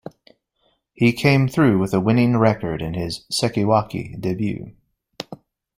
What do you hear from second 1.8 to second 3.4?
a winning record in his